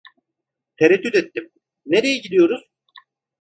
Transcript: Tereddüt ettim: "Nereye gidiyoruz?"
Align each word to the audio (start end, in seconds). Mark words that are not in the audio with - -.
Tereddüt 0.77 1.15
ettim: 1.15 1.49
"Nereye 1.85 2.17
gidiyoruz?" 2.17 2.61